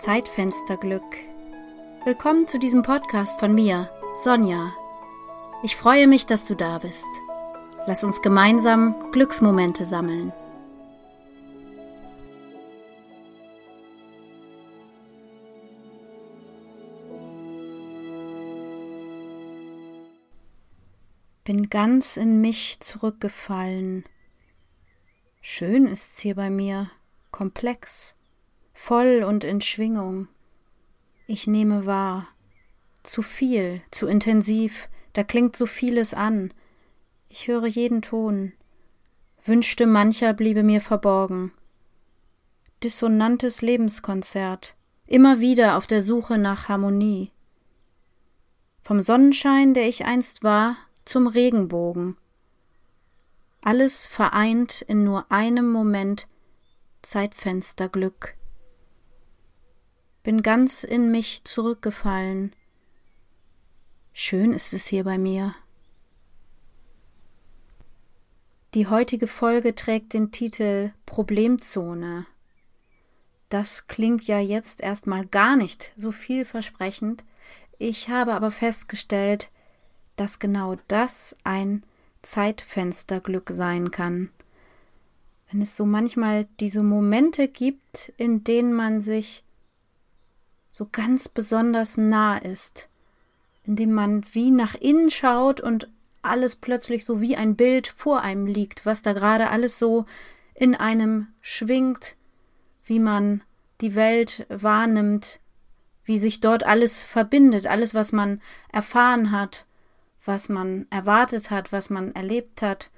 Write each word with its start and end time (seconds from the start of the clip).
Zeitfensterglück. 0.00 1.18
Willkommen 2.06 2.48
zu 2.48 2.58
diesem 2.58 2.80
Podcast 2.80 3.38
von 3.38 3.54
mir, 3.54 3.90
Sonja. 4.14 4.72
Ich 5.62 5.76
freue 5.76 6.06
mich, 6.06 6.24
dass 6.24 6.46
du 6.46 6.56
da 6.56 6.78
bist. 6.78 7.06
Lass 7.86 8.02
uns 8.02 8.22
gemeinsam 8.22 9.12
Glücksmomente 9.12 9.84
sammeln. 9.84 10.32
Bin 21.44 21.68
ganz 21.68 22.16
in 22.16 22.40
mich 22.40 22.80
zurückgefallen. 22.80 24.04
Schön 25.42 25.86
ist's 25.86 26.20
hier 26.20 26.36
bei 26.36 26.48
mir, 26.48 26.90
komplex 27.30 28.14
voll 28.80 29.24
und 29.24 29.44
in 29.44 29.60
Schwingung. 29.60 30.26
Ich 31.26 31.46
nehme 31.46 31.84
wahr. 31.84 32.26
Zu 33.02 33.20
viel, 33.20 33.82
zu 33.90 34.06
intensiv, 34.06 34.88
da 35.12 35.22
klingt 35.22 35.54
so 35.54 35.66
vieles 35.66 36.14
an. 36.14 36.54
Ich 37.28 37.46
höre 37.46 37.66
jeden 37.66 38.00
Ton. 38.00 38.54
Wünschte 39.44 39.86
mancher 39.86 40.32
bliebe 40.32 40.62
mir 40.62 40.80
verborgen. 40.80 41.52
Dissonantes 42.82 43.60
Lebenskonzert, 43.60 44.74
immer 45.06 45.40
wieder 45.40 45.76
auf 45.76 45.86
der 45.86 46.00
Suche 46.00 46.38
nach 46.38 46.68
Harmonie. 46.68 47.32
Vom 48.80 49.02
Sonnenschein, 49.02 49.74
der 49.74 49.88
ich 49.88 50.06
einst 50.06 50.42
war, 50.42 50.78
zum 51.04 51.26
Regenbogen. 51.26 52.16
Alles 53.60 54.06
vereint 54.06 54.80
in 54.80 55.04
nur 55.04 55.30
einem 55.30 55.70
Moment 55.70 56.28
Zeitfensterglück 57.02 58.39
bin 60.22 60.42
ganz 60.42 60.84
in 60.84 61.10
mich 61.10 61.44
zurückgefallen. 61.44 62.52
Schön 64.12 64.52
ist 64.52 64.74
es 64.74 64.86
hier 64.86 65.04
bei 65.04 65.18
mir. 65.18 65.54
Die 68.74 68.86
heutige 68.86 69.26
Folge 69.26 69.74
trägt 69.74 70.12
den 70.12 70.30
Titel 70.30 70.92
Problemzone. 71.06 72.26
Das 73.48 73.88
klingt 73.88 74.28
ja 74.28 74.38
jetzt 74.38 74.80
erstmal 74.80 75.26
gar 75.26 75.56
nicht 75.56 75.92
so 75.96 76.12
vielversprechend. 76.12 77.24
Ich 77.78 78.08
habe 78.08 78.34
aber 78.34 78.50
festgestellt, 78.50 79.50
dass 80.14 80.38
genau 80.38 80.76
das 80.86 81.34
ein 81.42 81.82
Zeitfensterglück 82.22 83.50
sein 83.52 83.90
kann. 83.90 84.30
Wenn 85.50 85.62
es 85.62 85.76
so 85.76 85.84
manchmal 85.84 86.46
diese 86.60 86.82
Momente 86.84 87.48
gibt, 87.48 88.12
in 88.18 88.44
denen 88.44 88.72
man 88.72 89.00
sich 89.00 89.42
so 90.80 90.88
ganz 90.90 91.28
besonders 91.28 91.98
nah 91.98 92.38
ist, 92.38 92.88
indem 93.64 93.92
man 93.92 94.24
wie 94.32 94.50
nach 94.50 94.74
innen 94.74 95.10
schaut 95.10 95.60
und 95.60 95.90
alles 96.22 96.56
plötzlich 96.56 97.04
so 97.04 97.20
wie 97.20 97.36
ein 97.36 97.54
Bild 97.54 97.86
vor 97.86 98.22
einem 98.22 98.46
liegt, 98.46 98.86
was 98.86 99.02
da 99.02 99.12
gerade 99.12 99.50
alles 99.50 99.78
so 99.78 100.06
in 100.54 100.74
einem 100.74 101.28
schwingt, 101.42 102.16
wie 102.82 102.98
man 102.98 103.42
die 103.82 103.94
Welt 103.94 104.46
wahrnimmt, 104.48 105.40
wie 106.04 106.18
sich 106.18 106.40
dort 106.40 106.64
alles 106.64 107.02
verbindet, 107.02 107.66
alles, 107.66 107.94
was 107.94 108.12
man 108.12 108.40
erfahren 108.72 109.32
hat, 109.32 109.66
was 110.24 110.48
man 110.48 110.86
erwartet 110.88 111.50
hat, 111.50 111.72
was 111.72 111.90
man 111.90 112.14
erlebt 112.14 112.62
hat, 112.62 112.90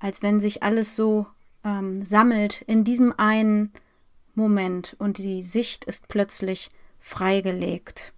als 0.00 0.20
wenn 0.20 0.38
sich 0.38 0.62
alles 0.62 0.96
so 0.96 1.26
ähm, 1.64 2.04
sammelt 2.04 2.60
in 2.60 2.84
diesem 2.84 3.14
einen 3.16 3.72
Moment 4.34 4.96
und 4.98 5.18
die 5.18 5.42
Sicht 5.42 5.84
ist 5.84 6.08
plötzlich 6.08 6.70
freigelegt. 6.98 8.12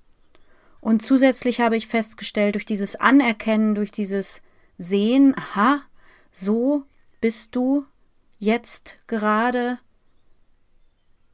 Und 0.80 1.02
zusätzlich 1.02 1.60
habe 1.60 1.76
ich 1.76 1.88
festgestellt, 1.88 2.54
durch 2.54 2.64
dieses 2.64 2.96
Anerkennen, 2.96 3.74
durch 3.74 3.90
dieses 3.90 4.40
Sehen, 4.78 5.34
aha, 5.36 5.82
so 6.30 6.84
bist 7.20 7.56
du 7.56 7.84
jetzt 8.38 8.98
gerade 9.06 9.78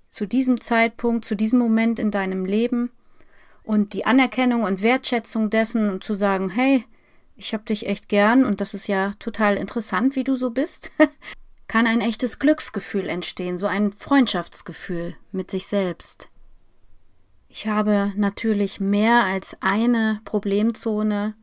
zu 0.09 0.27
diesem 0.27 0.61
Zeitpunkt, 0.61 1.25
zu 1.25 1.35
diesem 1.35 1.59
Moment 1.59 1.99
in 1.99 2.11
deinem 2.11 2.45
Leben 2.45 2.91
und 3.63 3.93
die 3.95 4.05
Anerkennung 4.05 4.63
und 4.63 4.83
Wertschätzung 4.83 5.51
dessen 5.51 5.91
und 5.91 6.05
zu 6.05 6.15
sagen, 6.15 6.49
hey, 6.49 6.85
ich 7.37 7.55
hab 7.55 7.67
dich 7.67 7.87
echt 7.87 8.09
gern 8.09 8.45
und 8.45 8.61
das 8.61 8.75
ist 8.75 8.87
ja 8.87 9.13
total 9.19 9.57
interessant, 9.57 10.17
wie 10.17 10.25
du 10.25 10.37
so 10.37 10.51
bist, 10.51 10.93
kann 11.73 11.87
ein 11.87 12.03
echtes 12.03 12.39
Glücksgefühl 12.39 13.09
entstehen, 13.09 13.57
so 13.57 13.67
ein 13.67 13.93
Freundschaftsgefühl 13.93 15.17
mit 15.31 15.51
sich 15.51 15.67
selbst. 15.67 16.29
Ich 17.49 17.67
habe 17.67 18.13
natürlich 18.15 18.79
mehr 18.79 19.25
als 19.25 19.57
eine 19.63 20.21
Problemzone. 20.27 21.35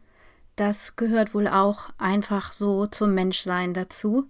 Das 0.55 0.95
gehört 0.95 1.33
wohl 1.33 1.47
auch 1.47 1.89
einfach 1.97 2.51
so 2.53 2.85
zum 2.85 3.15
Menschsein 3.15 3.73
dazu. 3.73 4.29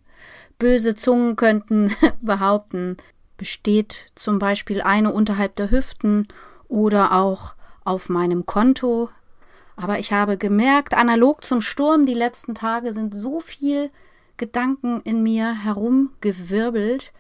Böse 0.58 0.96
Zungen 0.96 1.36
könnten 1.36 1.94
behaupten, 2.22 2.96
besteht 3.36 4.08
zum 4.16 4.40
Beispiel 4.40 4.80
eine 4.82 5.12
unterhalb 5.12 5.58
der 5.58 5.70
Hüften 5.70 6.30
oder 6.70 7.12
auch 7.12 7.56
auf 7.84 8.08
meinem 8.08 8.46
Konto. 8.46 9.09
Aber 9.76 10.00
ich 10.00 10.14
habe 10.14 10.38
gemerkt, 10.38 10.94
analog 10.94 11.44
zum 11.44 11.59
Sturm, 11.59 12.06
die 12.06 12.14
letzten 12.14 12.56
Tage 12.56 12.94
sind 12.94 13.14
so 13.14 13.42
viel 13.42 13.92
Gedanken 14.40 15.02
in 15.04 15.22
mir 15.22 15.54
herumgewirbelt, 15.64 17.14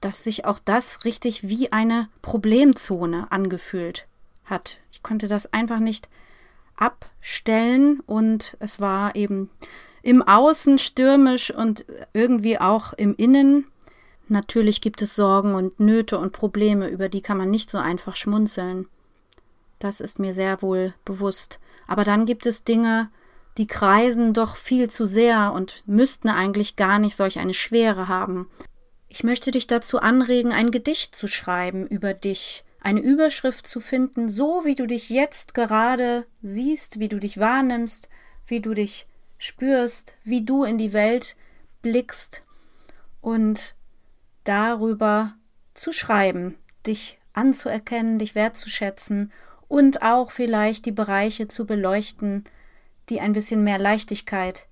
dass 0.00 0.22
sich 0.22 0.44
auch 0.44 0.60
das 0.64 1.04
richtig 1.04 1.48
wie 1.48 1.72
eine 1.72 2.08
Problemzone 2.22 3.32
angefühlt 3.32 4.06
hat. 4.44 4.78
Ich 4.92 5.02
konnte 5.02 5.26
das 5.26 5.52
einfach 5.52 5.80
nicht 5.80 6.08
abstellen 6.76 8.00
und 8.06 8.56
es 8.60 8.80
war 8.80 9.16
eben 9.16 9.50
im 10.02 10.22
Außen 10.22 10.78
stürmisch 10.78 11.50
und 11.50 11.86
irgendwie 12.12 12.60
auch 12.60 12.92
im 12.92 13.16
Innen. 13.16 13.66
Natürlich 14.28 14.80
gibt 14.80 15.00
es 15.00 15.16
Sorgen 15.16 15.54
und 15.54 15.80
Nöte 15.80 16.18
und 16.18 16.32
Probleme, 16.32 16.88
über 16.88 17.08
die 17.08 17.22
kann 17.22 17.38
man 17.38 17.50
nicht 17.50 17.70
so 17.70 17.78
einfach 17.78 18.16
schmunzeln. 18.16 18.86
Das 19.78 20.00
ist 20.00 20.18
mir 20.18 20.34
sehr 20.34 20.60
wohl 20.62 20.94
bewusst. 21.04 21.58
Aber 21.86 22.04
dann 22.04 22.26
gibt 22.26 22.46
es 22.46 22.64
Dinge, 22.64 23.10
die 23.58 23.66
kreisen 23.66 24.32
doch 24.32 24.56
viel 24.56 24.90
zu 24.90 25.06
sehr 25.06 25.52
und 25.52 25.82
müssten 25.86 26.28
eigentlich 26.28 26.76
gar 26.76 26.98
nicht 26.98 27.16
solch 27.16 27.38
eine 27.38 27.54
Schwere 27.54 28.08
haben. 28.08 28.48
Ich 29.08 29.22
möchte 29.22 29.50
dich 29.50 29.66
dazu 29.66 30.00
anregen, 30.00 30.52
ein 30.52 30.70
Gedicht 30.70 31.14
zu 31.14 31.28
schreiben 31.28 31.86
über 31.86 32.14
dich, 32.14 32.64
eine 32.80 33.00
Überschrift 33.00 33.66
zu 33.66 33.80
finden, 33.80 34.28
so 34.28 34.64
wie 34.64 34.74
du 34.74 34.86
dich 34.86 35.08
jetzt 35.08 35.54
gerade 35.54 36.26
siehst, 36.42 36.98
wie 36.98 37.08
du 37.08 37.20
dich 37.20 37.38
wahrnimmst, 37.38 38.08
wie 38.46 38.60
du 38.60 38.74
dich 38.74 39.06
spürst, 39.38 40.14
wie 40.24 40.44
du 40.44 40.64
in 40.64 40.78
die 40.78 40.92
Welt 40.92 41.36
blickst 41.80 42.42
und 43.20 43.74
darüber 44.42 45.34
zu 45.74 45.92
schreiben, 45.92 46.56
dich 46.86 47.18
anzuerkennen, 47.32 48.18
dich 48.18 48.34
wertzuschätzen 48.34 49.32
und 49.68 50.02
auch 50.02 50.30
vielleicht 50.30 50.86
die 50.86 50.92
Bereiche 50.92 51.48
zu 51.48 51.66
beleuchten, 51.66 52.44
die 53.08 53.20
ein 53.20 53.32
bisschen 53.32 53.64
mehr 53.64 53.78
Leichtigkeit 53.78 54.68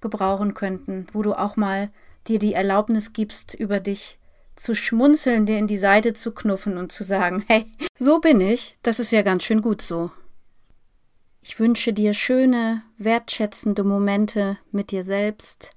gebrauchen 0.00 0.54
könnten, 0.54 1.06
wo 1.12 1.22
du 1.22 1.34
auch 1.34 1.56
mal 1.56 1.90
dir 2.26 2.38
die 2.38 2.54
Erlaubnis 2.54 3.12
gibst, 3.12 3.54
über 3.54 3.80
dich 3.80 4.18
zu 4.56 4.74
schmunzeln, 4.74 5.46
dir 5.46 5.58
in 5.58 5.66
die 5.66 5.78
Seite 5.78 6.14
zu 6.14 6.32
knuffen 6.32 6.78
und 6.78 6.92
zu 6.92 7.02
sagen, 7.02 7.44
hey, 7.48 7.66
so 7.96 8.20
bin 8.20 8.40
ich, 8.40 8.76
das 8.82 9.00
ist 9.00 9.10
ja 9.10 9.22
ganz 9.22 9.42
schön 9.42 9.62
gut 9.62 9.82
so. 9.82 10.10
Ich 11.42 11.58
wünsche 11.58 11.92
dir 11.92 12.14
schöne, 12.14 12.82
wertschätzende 12.96 13.84
Momente 13.84 14.58
mit 14.70 14.90
dir 14.90 15.04
selbst, 15.04 15.72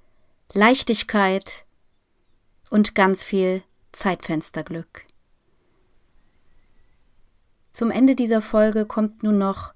Leichtigkeit 0.53 1.65
und 2.69 2.95
ganz 2.95 3.23
viel 3.23 3.63
Zeitfensterglück. 3.91 5.03
Zum 7.73 7.91
Ende 7.91 8.15
dieser 8.15 8.41
Folge 8.41 8.85
kommt 8.85 9.23
nun 9.23 9.37
noch 9.37 9.73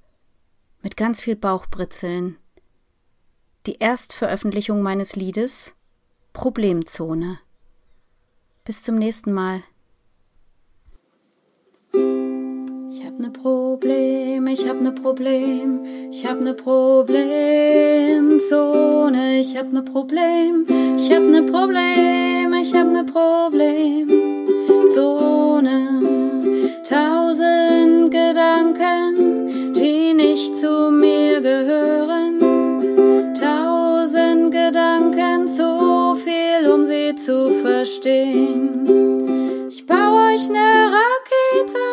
mit 0.82 0.98
ganz 0.98 1.22
viel 1.22 1.36
Bauchbritzeln 1.36 2.38
die 3.68 3.78
Erstveröffentlichung 3.78 4.82
meines 4.82 5.16
Liedes 5.16 5.76
Problemzone. 6.34 7.38
Bis 8.64 8.82
zum 8.84 8.96
nächsten 8.96 9.34
Mal. 9.34 9.62
Ich 11.94 13.06
hab 13.06 13.20
ne 13.20 13.30
Problem, 13.30 14.48
ich 14.48 14.68
hab 14.68 14.82
ne 14.82 14.92
Problem, 14.92 15.86
ich 16.10 16.26
hab 16.26 16.42
ne 16.42 16.56
Problemzone, 16.56 19.40
ich 19.40 19.56
hab 19.58 19.72
ne 19.72 19.84
Problem, 19.84 20.66
ich 20.98 21.12
hab 21.12 21.22
ne 21.24 21.44
Problem, 21.44 22.54
ich 22.54 22.74
hab 22.74 22.92
ne 22.92 23.06
Problemzone. 23.06 26.02
Tausend 26.84 27.61
zu 37.32 37.50
verstehen. 37.64 38.84
Ich 39.70 39.86
baue 39.86 40.34
euch 40.34 40.50
eine 40.50 40.92
Rakete 40.96 41.86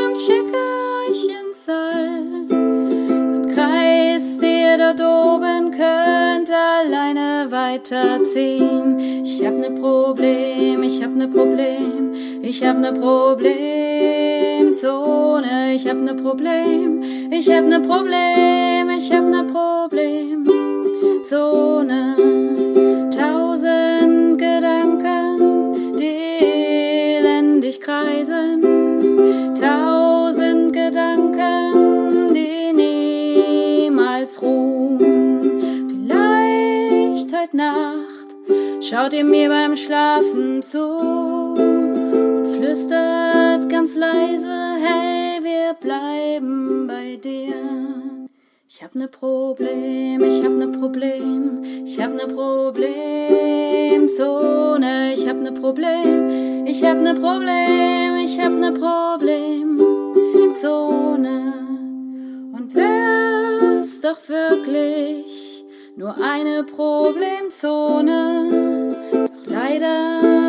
und 0.00 0.16
schicke 0.16 0.62
euch 1.00 1.22
ins 1.38 1.62
All. 1.68 2.24
Und 2.48 3.48
Kreis, 3.54 4.24
der 4.38 4.78
dort 4.78 5.02
oben 5.02 5.70
könnt 5.70 6.50
alleine 6.50 7.50
weiterziehen. 7.50 8.98
Ich 9.24 9.44
hab 9.44 9.58
ne 9.58 9.72
Problem, 9.72 10.82
ich 10.84 11.02
hab 11.02 11.14
ne 11.14 11.28
Problem, 11.28 12.14
ich 12.40 12.64
hab 12.64 12.78
ne 12.78 12.94
Problemzone, 12.94 15.74
ich 15.74 15.86
hab 15.86 15.98
ne 15.98 16.14
Problem, 16.14 17.02
ich 17.30 17.50
hab 17.50 17.64
ne 17.64 17.80
Problem, 17.80 18.88
ich 18.96 19.12
hab 19.12 19.24
ne 19.24 19.44
Problem. 19.44 20.59
Heute 37.40 37.56
Nacht 37.56 38.28
schaut 38.82 39.12
ihr 39.14 39.24
mir 39.24 39.48
beim 39.48 39.74
Schlafen 39.74 40.62
zu 40.62 40.78
und 40.78 42.46
flüstert 42.46 43.66
ganz 43.70 43.94
leise, 43.94 44.76
hey, 44.82 45.42
wir 45.42 45.72
bleiben 45.80 46.86
bei 46.86 47.16
dir. 47.16 47.54
Ich 48.68 48.82
hab 48.82 48.94
ne 48.94 49.08
Problem, 49.08 50.22
ich 50.22 50.44
hab 50.44 50.52
ne 50.52 50.68
Problem, 50.68 51.62
ich 51.84 51.98
hab 51.98 52.12
ne 52.12 52.26
Problemzone, 52.26 55.14
ich 55.14 55.26
hab 55.26 55.36
ne 55.36 55.52
Problem, 55.52 56.66
ich 56.66 56.84
hab 56.84 56.98
ne 56.98 57.14
Problem, 57.14 58.16
ich 58.22 58.38
hab 58.38 58.52
ne 58.52 58.70
Problemzone. 58.72 61.54
Und 62.52 62.74
wär's 62.74 63.98
doch 64.02 64.28
wirklich 64.28 65.49
nur 65.96 66.14
eine 66.16 66.64
Problemzone, 66.64 68.48
doch 69.12 69.46
leider, 69.46 70.39